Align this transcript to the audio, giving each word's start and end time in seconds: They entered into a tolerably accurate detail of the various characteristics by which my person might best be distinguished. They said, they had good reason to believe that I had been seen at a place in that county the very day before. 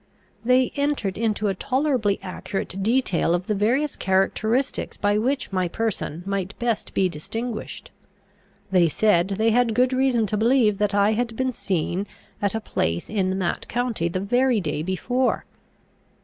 They 0.43 0.71
entered 0.75 1.15
into 1.15 1.47
a 1.47 1.53
tolerably 1.53 2.19
accurate 2.23 2.81
detail 2.81 3.35
of 3.35 3.45
the 3.45 3.53
various 3.53 3.95
characteristics 3.95 4.97
by 4.97 5.19
which 5.19 5.51
my 5.51 5.67
person 5.67 6.23
might 6.25 6.57
best 6.57 6.95
be 6.95 7.07
distinguished. 7.07 7.91
They 8.71 8.89
said, 8.89 9.27
they 9.37 9.51
had 9.51 9.75
good 9.75 9.93
reason 9.93 10.25
to 10.25 10.37
believe 10.37 10.79
that 10.79 10.95
I 10.95 11.11
had 11.11 11.35
been 11.35 11.51
seen 11.53 12.07
at 12.41 12.55
a 12.55 12.59
place 12.59 13.11
in 13.11 13.37
that 13.37 13.67
county 13.67 14.09
the 14.09 14.19
very 14.19 14.59
day 14.59 14.81
before. 14.81 15.45